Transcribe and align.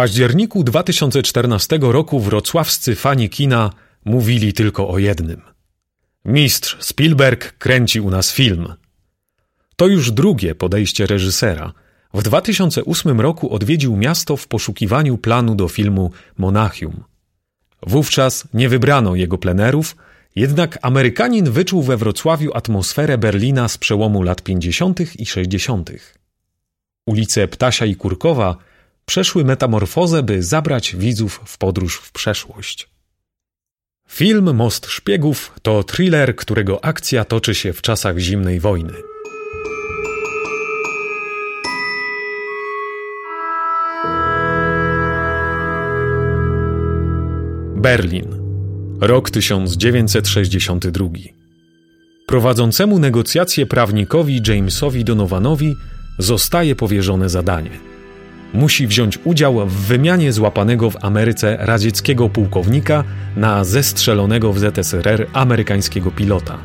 październiku 0.00 0.64
2014 0.64 1.78
roku 1.82 2.20
wrocławscy 2.20 2.94
fani 2.94 3.28
kina 3.28 3.70
mówili 4.04 4.52
tylko 4.52 4.88
o 4.88 4.98
jednym. 4.98 5.40
Mistrz 6.24 6.76
Spielberg 6.80 7.58
kręci 7.58 8.00
u 8.00 8.10
nas 8.10 8.32
film. 8.32 8.74
To 9.76 9.86
już 9.86 10.12
drugie 10.12 10.54
podejście 10.54 11.06
reżysera. 11.06 11.72
W 12.14 12.22
2008 12.22 13.20
roku 13.20 13.54
odwiedził 13.54 13.96
miasto 13.96 14.36
w 14.36 14.48
poszukiwaniu 14.48 15.18
planu 15.18 15.54
do 15.54 15.68
filmu 15.68 16.10
Monachium. 16.38 17.04
Wówczas 17.86 18.48
nie 18.54 18.68
wybrano 18.68 19.14
jego 19.14 19.38
plenerów, 19.38 19.96
jednak 20.36 20.78
Amerykanin 20.82 21.50
wyczuł 21.50 21.82
we 21.82 21.96
Wrocławiu 21.96 22.50
atmosferę 22.54 23.18
Berlina 23.18 23.68
z 23.68 23.78
przełomu 23.78 24.22
lat 24.22 24.42
50. 24.42 25.00
i 25.18 25.26
60. 25.26 25.90
Ulice 27.06 27.48
Ptasia 27.48 27.86
i 27.86 27.96
Kurkowa 27.96 28.69
przeszły 29.10 29.44
metamorfozę, 29.44 30.22
by 30.22 30.42
zabrać 30.42 30.96
widzów 30.96 31.40
w 31.44 31.58
podróż 31.58 31.96
w 31.96 32.12
przeszłość. 32.12 32.88
Film 34.08 34.54
Most 34.54 34.86
Szpiegów 34.86 35.52
to 35.62 35.84
thriller, 35.84 36.36
którego 36.36 36.84
akcja 36.84 37.24
toczy 37.24 37.54
się 37.54 37.72
w 37.72 37.82
czasach 37.82 38.18
zimnej 38.18 38.60
wojny. 38.60 38.92
Berlin. 47.76 48.26
Rok 49.00 49.30
1962. 49.30 51.08
Prowadzącemu 52.26 52.98
negocjacje 52.98 53.66
prawnikowi 53.66 54.42
Jamesowi 54.48 55.04
Donovanowi 55.04 55.74
zostaje 56.18 56.76
powierzone 56.76 57.28
zadanie. 57.28 57.89
Musi 58.54 58.86
wziąć 58.86 59.18
udział 59.24 59.66
w 59.68 59.72
wymianie 59.72 60.32
złapanego 60.32 60.90
w 60.90 61.04
Ameryce 61.04 61.56
radzieckiego 61.60 62.28
pułkownika 62.28 63.04
na 63.36 63.64
zestrzelonego 63.64 64.52
w 64.52 64.58
ZSRR 64.58 65.26
amerykańskiego 65.32 66.10
pilota. 66.10 66.58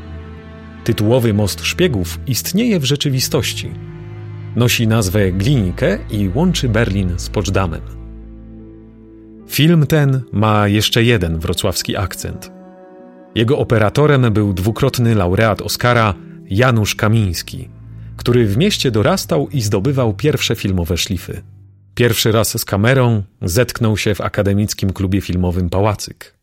Tytułowy 0.83 1.33
most 1.33 1.65
szpiegów 1.65 2.19
istnieje 2.27 2.79
w 2.79 2.85
rzeczywistości. 2.85 3.71
Nosi 4.55 4.87
nazwę 4.87 5.31
Glinikę 5.31 5.97
i 6.11 6.29
łączy 6.35 6.69
Berlin 6.69 7.13
z 7.17 7.29
Poczdamem. 7.29 7.81
Film 9.47 9.87
ten 9.87 10.21
ma 10.31 10.67
jeszcze 10.67 11.03
jeden 11.03 11.39
wrocławski 11.39 11.97
akcent. 11.97 12.51
Jego 13.35 13.57
operatorem 13.57 14.33
był 14.33 14.53
dwukrotny 14.53 15.15
laureat 15.15 15.61
Oscara 15.61 16.13
Janusz 16.49 16.95
Kamiński, 16.95 17.69
który 18.17 18.47
w 18.47 18.57
mieście 18.57 18.91
dorastał 18.91 19.49
i 19.49 19.61
zdobywał 19.61 20.13
pierwsze 20.13 20.55
filmowe 20.55 20.97
szlify. 20.97 21.41
Pierwszy 21.95 22.31
raz 22.31 22.57
z 22.57 22.65
kamerą 22.65 23.23
zetknął 23.41 23.97
się 23.97 24.15
w 24.15 24.21
akademickim 24.21 24.93
klubie 24.93 25.21
filmowym 25.21 25.69
Pałacyk. 25.69 26.35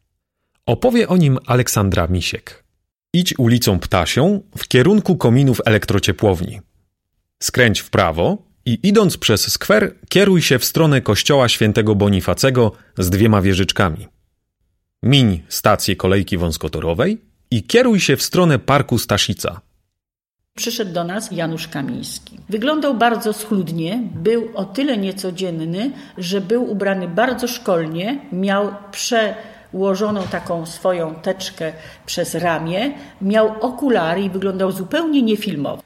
Opowie 0.67 1.09
o 1.09 1.17
nim 1.17 1.39
Aleksandra 1.47 2.07
Misiek. 2.07 2.65
Idź 3.13 3.39
ulicą 3.39 3.79
Ptasią 3.79 4.41
w 4.59 4.69
kierunku 4.69 5.17
kominów 5.17 5.61
elektrociepłowni. 5.65 6.61
Skręć 7.43 7.81
w 7.81 7.91
prawo 7.91 8.39
i 8.65 8.79
idąc 8.83 9.17
przez 9.17 9.53
skwer, 9.53 9.95
kieruj 10.09 10.43
się 10.43 10.59
w 10.59 10.65
stronę 10.65 11.01
kościoła 11.01 11.49
świętego 11.49 11.95
Bonifacego 11.95 12.73
z 12.99 13.11
dwiema 13.11 13.43
wieżyczkami. 13.43 14.09
Miń 15.03 15.43
stację 15.49 15.97
kolejki 15.97 16.39
wąskotorowej 16.39 17.21
i 17.51 17.63
kieruj 17.63 18.01
się 18.01 18.17
w 18.17 18.23
stronę 18.23 18.59
parku 18.59 18.99
Staszica. 18.99 19.61
Przyszedł 20.57 20.93
do 20.93 21.05
nas 21.05 21.31
Janusz 21.31 21.69
Kamiński. 21.69 22.39
Wyglądał 22.49 22.95
bardzo 22.95 23.33
schludnie, 23.33 24.03
był 24.15 24.49
o 24.55 24.65
tyle 24.65 24.97
niecodzienny, 24.97 25.91
że 26.19 26.41
był 26.41 26.71
ubrany 26.71 27.09
bardzo 27.09 27.49
szkolnie, 27.49 28.19
miał 28.33 28.75
przełożoną 28.91 30.23
taką 30.23 30.67
swoją 30.67 31.15
teczkę 31.15 31.73
przez 32.07 32.35
ramię, 32.35 32.93
miał 33.23 33.55
okulary 33.61 34.23
i 34.23 34.31
wyglądał 34.31 34.73
zupełnie 34.73 35.23
niefilmowo. 35.23 35.83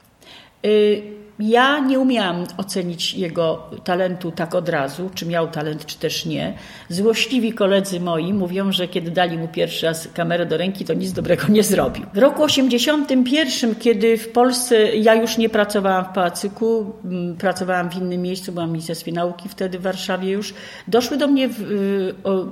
Y, 0.65 1.03
ja 1.39 1.79
nie 1.79 1.99
umiałam 1.99 2.43
ocenić 2.57 3.13
jego 3.13 3.69
talentu 3.83 4.31
tak 4.31 4.55
od 4.55 4.69
razu, 4.69 5.09
czy 5.15 5.25
miał 5.25 5.47
talent, 5.47 5.85
czy 5.85 5.97
też 5.97 6.25
nie. 6.25 6.53
Złośliwi 6.89 7.53
koledzy 7.53 7.99
moi 7.99 8.33
mówią, 8.33 8.71
że 8.71 8.87
kiedy 8.87 9.11
dali 9.11 9.37
mu 9.37 9.47
pierwszy 9.47 9.85
raz 9.85 10.07
kamerę 10.13 10.45
do 10.45 10.57
ręki, 10.57 10.85
to 10.85 10.93
nic 10.93 11.11
dobrego 11.11 11.47
nie 11.49 11.63
zrobił. 11.63 12.05
W 12.13 12.17
roku 12.17 12.43
81, 12.43 13.75
kiedy 13.75 14.17
w 14.17 14.29
Polsce 14.29 14.95
ja 14.95 15.15
już 15.15 15.37
nie 15.37 15.49
pracowałam 15.49 16.05
w 16.05 16.09
Pałacyku, 16.09 16.93
pracowałam 17.39 17.89
w 17.89 17.95
innym 17.95 18.21
miejscu, 18.21 18.51
byłam 18.51 18.69
w 18.69 18.71
Ministerstwie 18.71 19.11
Nauki 19.11 19.49
wtedy 19.49 19.79
w 19.79 19.81
Warszawie 19.81 20.31
już, 20.31 20.53
doszły 20.87 21.17
do 21.17 21.27
mnie 21.27 21.45
y, 21.45 21.49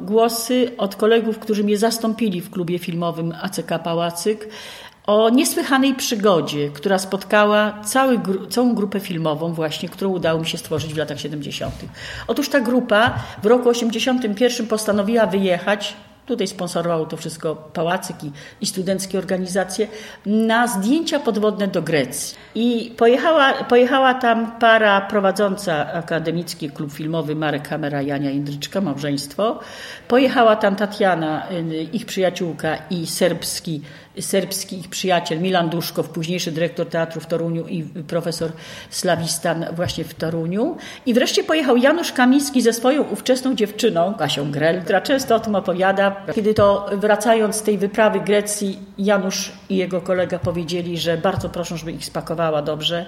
głosy 0.01 0.71
od 0.77 0.95
kolegów, 0.95 1.39
którzy 1.39 1.63
mnie 1.63 1.77
zastąpili 1.77 2.41
w 2.41 2.49
klubie 2.49 2.79
filmowym 2.79 3.33
ACK 3.41 3.83
Pałacyk, 3.83 4.49
o 5.07 5.29
niesłychanej 5.29 5.93
przygodzie, 5.93 6.69
która 6.69 6.99
spotkała 6.99 7.81
cały, 7.83 8.19
całą 8.49 8.75
grupę 8.75 8.99
filmową 8.99 9.53
właśnie, 9.53 9.89
którą 9.89 10.11
udało 10.11 10.39
mi 10.39 10.47
się 10.47 10.57
stworzyć 10.57 10.93
w 10.93 10.97
latach 10.97 11.19
70. 11.19 11.73
Otóż 12.27 12.49
ta 12.49 12.59
grupa 12.59 13.13
w 13.43 13.45
roku 13.45 13.69
81 13.69 14.67
postanowiła 14.67 15.25
wyjechać 15.25 15.93
Tutaj 16.25 16.47
sponsorowało 16.47 17.05
to 17.05 17.17
wszystko 17.17 17.55
pałacyk 17.55 18.23
i, 18.23 18.31
i 18.61 18.65
studenckie 18.65 19.17
organizacje 19.17 19.87
na 20.25 20.67
zdjęcia 20.67 21.19
podwodne 21.19 21.67
do 21.67 21.81
Grecji. 21.81 22.37
I 22.55 22.93
pojechała, 22.97 23.53
pojechała 23.53 24.13
tam 24.13 24.59
para 24.59 25.01
prowadząca 25.01 25.93
akademicki 25.93 26.69
klub 26.69 26.93
filmowy 26.93 27.35
Marek 27.35 27.67
Kamera, 27.67 28.01
Jania 28.01 28.31
Indryczka, 28.31 28.81
małżeństwo. 28.81 29.59
Pojechała 30.07 30.55
tam 30.55 30.75
Tatiana, 30.75 31.47
y, 31.51 31.83
ich 31.93 32.05
przyjaciółka 32.05 32.77
i 32.89 33.07
serbski 33.07 33.81
serbski 34.19 34.79
ich 34.79 34.89
przyjaciel 34.89 35.41
Milan 35.41 35.69
Duszkow, 35.69 36.09
późniejszy 36.09 36.51
dyrektor 36.51 36.89
teatru 36.89 37.21
w 37.21 37.25
Toruniu 37.25 37.67
i 37.67 37.83
profesor 37.83 38.51
slawistan 38.89 39.65
właśnie 39.73 40.03
w 40.03 40.13
Toruniu. 40.13 40.77
I 41.05 41.13
wreszcie 41.13 41.43
pojechał 41.43 41.77
Janusz 41.77 42.11
Kamiński 42.11 42.61
ze 42.61 42.73
swoją 42.73 43.03
ówczesną 43.03 43.55
dziewczyną, 43.55 44.13
Kasią 44.13 44.51
Grel, 44.51 44.81
która 44.81 45.01
często 45.01 45.35
o 45.35 45.39
tym 45.39 45.55
opowiada. 45.55 46.14
Kiedy 46.35 46.53
to 46.53 46.89
wracając 46.97 47.55
z 47.55 47.61
tej 47.61 47.77
wyprawy 47.77 48.19
Grecji, 48.19 48.79
Janusz 48.97 49.51
i 49.69 49.75
jego 49.75 50.01
kolega 50.01 50.39
powiedzieli, 50.39 50.97
że 50.97 51.17
bardzo 51.17 51.49
proszą, 51.49 51.77
żeby 51.77 51.91
ich 51.91 52.05
spakowała 52.05 52.61
dobrze, 52.61 53.05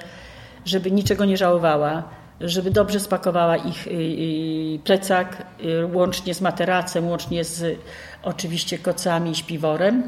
żeby 0.65 0.91
niczego 0.91 1.25
nie 1.25 1.37
żałowała, 1.37 2.03
żeby 2.41 2.71
dobrze 2.71 2.99
spakowała 2.99 3.57
ich 3.57 3.87
y, 3.87 3.91
y, 3.91 4.79
plecak, 4.83 5.45
y, 5.65 5.85
łącznie 5.93 6.33
z 6.33 6.41
materacem, 6.41 7.07
łącznie 7.07 7.43
z 7.43 7.79
oczywiście 8.23 8.77
kocami 8.77 9.31
i 9.31 9.35
śpiworem 9.35 10.03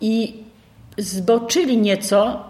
i 0.00 0.44
zboczyli 0.98 1.78
nieco, 1.78 2.44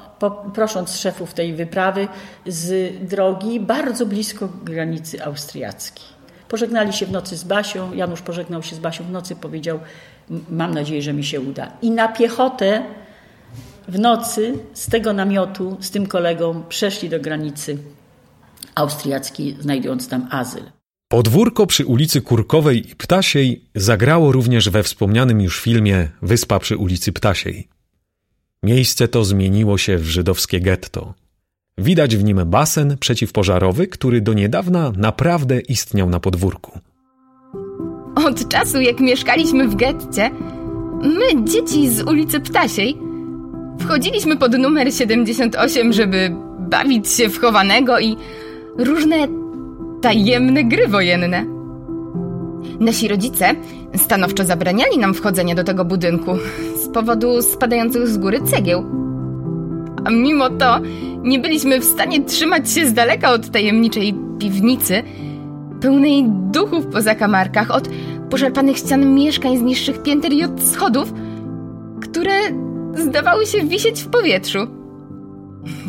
prosząc 0.54 0.96
szefów 0.96 1.34
tej 1.34 1.54
wyprawy, 1.54 2.08
z 2.46 2.92
drogi 3.08 3.60
bardzo 3.60 4.06
blisko 4.06 4.48
granicy 4.64 5.24
austriackiej. 5.24 6.19
Pożegnali 6.50 6.92
się 6.92 7.06
w 7.06 7.10
nocy 7.10 7.36
z 7.36 7.44
Basią, 7.44 7.92
Janusz 7.94 8.22
pożegnał 8.22 8.62
się 8.62 8.76
z 8.76 8.78
Basią 8.78 9.04
w 9.04 9.10
nocy, 9.10 9.36
powiedział: 9.36 9.80
Mam 10.50 10.74
nadzieję, 10.74 11.02
że 11.02 11.12
mi 11.12 11.24
się 11.24 11.40
uda. 11.40 11.72
I 11.82 11.90
na 11.90 12.08
piechotę 12.08 12.82
w 13.88 13.98
nocy 13.98 14.58
z 14.74 14.86
tego 14.86 15.12
namiotu, 15.12 15.76
z 15.80 15.90
tym 15.90 16.06
kolegą, 16.06 16.62
przeszli 16.68 17.08
do 17.08 17.20
granicy 17.20 17.78
austriackiej, 18.74 19.56
znajdując 19.60 20.08
tam 20.08 20.28
azyl. 20.30 20.62
Podwórko 21.08 21.66
przy 21.66 21.86
ulicy 21.86 22.20
Kurkowej 22.20 22.90
i 22.90 22.96
Ptasiej 22.96 23.64
zagrało 23.74 24.32
również 24.32 24.70
we 24.70 24.82
wspomnianym 24.82 25.40
już 25.40 25.60
filmie 25.60 26.08
Wyspa 26.22 26.58
przy 26.58 26.76
ulicy 26.76 27.12
Ptasiej. 27.12 27.68
Miejsce 28.62 29.08
to 29.08 29.24
zmieniło 29.24 29.78
się 29.78 29.98
w 29.98 30.04
żydowskie 30.04 30.60
getto. 30.60 31.14
Widać 31.80 32.16
w 32.16 32.24
nim 32.24 32.40
basen 32.46 32.96
przeciwpożarowy, 33.00 33.86
który 33.86 34.20
do 34.20 34.32
niedawna 34.32 34.92
naprawdę 34.96 35.60
istniał 35.60 36.10
na 36.10 36.20
podwórku. 36.20 36.78
Od 38.26 38.48
czasu, 38.48 38.80
jak 38.80 39.00
mieszkaliśmy 39.00 39.68
w 39.68 39.74
getcie, 39.76 40.30
my, 41.02 41.44
dzieci 41.44 41.88
z 41.88 42.02
ulicy 42.02 42.40
Ptasiej, 42.40 42.96
wchodziliśmy 43.80 44.36
pod 44.36 44.58
numer 44.58 44.92
78, 44.94 45.92
żeby 45.92 46.36
bawić 46.58 47.08
się 47.08 47.28
w 47.28 47.40
chowanego 47.40 48.00
i 48.00 48.16
różne 48.78 49.16
tajemne 50.02 50.64
gry 50.64 50.88
wojenne. 50.88 51.44
Nasi 52.80 53.08
rodzice 53.08 53.54
stanowczo 53.96 54.44
zabraniali 54.44 54.98
nam 54.98 55.14
wchodzenia 55.14 55.54
do 55.54 55.64
tego 55.64 55.84
budynku 55.84 56.36
z 56.84 56.88
powodu 56.88 57.42
spadających 57.42 58.08
z 58.08 58.18
góry 58.18 58.40
cegieł. 58.42 58.84
A 60.04 60.10
mimo 60.10 60.50
to 60.50 60.80
nie 61.22 61.38
byliśmy 61.38 61.80
w 61.80 61.84
stanie 61.84 62.24
trzymać 62.24 62.72
się 62.72 62.86
z 62.86 62.92
daleka 62.92 63.32
od 63.32 63.50
tajemniczej 63.50 64.14
piwnicy, 64.38 65.02
pełnej 65.80 66.24
duchów 66.28 66.86
po 66.86 67.02
zakamarkach, 67.02 67.70
od 67.70 67.88
poszarpanych 68.30 68.76
ścian 68.76 69.14
mieszkań 69.14 69.58
z 69.58 69.62
niższych 69.62 70.02
pięter 70.02 70.32
i 70.32 70.44
od 70.44 70.62
schodów, 70.62 71.12
które 72.00 72.32
zdawały 72.94 73.46
się 73.46 73.64
wisieć 73.64 74.02
w 74.02 74.10
powietrzu. 74.10 74.58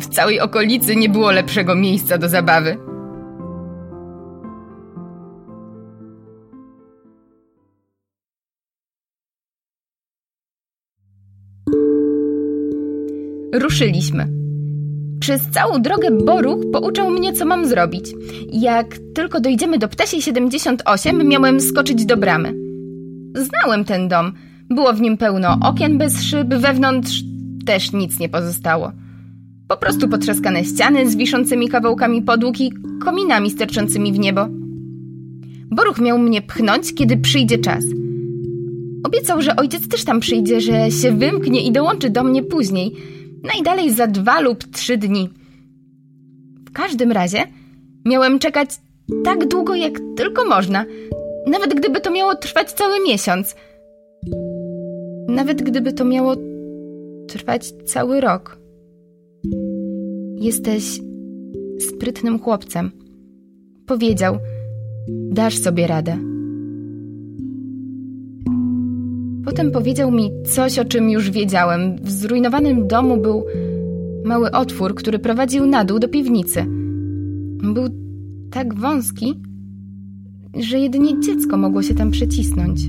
W 0.00 0.06
całej 0.06 0.40
okolicy 0.40 0.96
nie 0.96 1.08
było 1.08 1.30
lepszego 1.30 1.74
miejsca 1.74 2.18
do 2.18 2.28
zabawy. 2.28 2.76
Ruszyliśmy. 13.52 14.41
Przez 15.22 15.50
całą 15.50 15.82
drogę 15.82 16.10
Boruch 16.10 16.60
pouczał 16.72 17.10
mnie, 17.10 17.32
co 17.32 17.44
mam 17.44 17.66
zrobić. 17.66 18.04
Jak 18.52 18.98
tylko 19.14 19.40
dojdziemy 19.40 19.78
do 19.78 19.88
Ptasiej 19.88 20.22
78, 20.22 21.28
miałem 21.28 21.60
skoczyć 21.60 22.06
do 22.06 22.16
bramy. 22.16 22.54
Znałem 23.34 23.84
ten 23.84 24.08
dom. 24.08 24.32
Było 24.70 24.92
w 24.92 25.00
nim 25.00 25.16
pełno 25.16 25.58
okien 25.62 25.98
bez 25.98 26.22
szyb, 26.22 26.48
wewnątrz 26.48 27.22
też 27.66 27.92
nic 27.92 28.18
nie 28.18 28.28
pozostało. 28.28 28.92
Po 29.68 29.76
prostu 29.76 30.08
potrzaskane 30.08 30.64
ściany 30.64 31.10
z 31.10 31.16
wiszącymi 31.16 31.68
kawałkami 31.68 32.22
podłóg 32.22 32.60
i 32.60 32.72
kominami 33.04 33.50
sterczącymi 33.50 34.12
w 34.12 34.18
niebo. 34.18 34.46
Boruch 35.70 35.98
miał 35.98 36.18
mnie 36.18 36.42
pchnąć, 36.42 36.94
kiedy 36.94 37.16
przyjdzie 37.16 37.58
czas. 37.58 37.84
Obiecał, 39.04 39.42
że 39.42 39.56
ojciec 39.56 39.88
też 39.88 40.04
tam 40.04 40.20
przyjdzie, 40.20 40.60
że 40.60 40.90
się 40.90 41.12
wymknie 41.12 41.66
i 41.66 41.72
dołączy 41.72 42.10
do 42.10 42.24
mnie 42.24 42.42
później, 42.42 42.92
najdalej 43.42 43.90
za 43.90 44.06
dwa 44.06 44.40
lub 44.40 44.64
trzy 44.64 44.96
dni. 44.96 45.30
W 46.68 46.72
każdym 46.72 47.12
razie 47.12 47.44
miałem 48.04 48.38
czekać 48.38 48.68
tak 49.24 49.48
długo, 49.48 49.74
jak 49.74 49.92
tylko 50.16 50.44
można, 50.44 50.84
nawet 51.46 51.74
gdyby 51.74 52.00
to 52.00 52.10
miało 52.10 52.34
trwać 52.34 52.72
cały 52.72 52.94
miesiąc. 53.08 53.56
Nawet 55.28 55.62
gdyby 55.62 55.92
to 55.92 56.04
miało 56.04 56.34
trwać 57.28 57.72
cały 57.84 58.20
rok. 58.20 58.58
Jesteś 60.36 61.00
sprytnym 61.78 62.38
chłopcem. 62.38 62.90
Powiedział: 63.86 64.38
Dasz 65.08 65.58
sobie 65.58 65.86
radę. 65.86 66.31
Potem 69.44 69.70
powiedział 69.70 70.10
mi 70.10 70.30
coś, 70.46 70.78
o 70.78 70.84
czym 70.84 71.10
już 71.10 71.30
wiedziałem. 71.30 71.96
W 71.96 72.10
zrujnowanym 72.10 72.88
domu 72.88 73.16
był 73.16 73.44
mały 74.24 74.50
otwór, 74.50 74.94
który 74.94 75.18
prowadził 75.18 75.66
na 75.66 75.84
dół 75.84 75.98
do 75.98 76.08
piwnicy. 76.08 76.66
Był 77.74 77.84
tak 78.50 78.74
wąski, 78.74 79.40
że 80.54 80.78
jedynie 80.78 81.20
dziecko 81.20 81.56
mogło 81.56 81.82
się 81.82 81.94
tam 81.94 82.10
przecisnąć. 82.10 82.80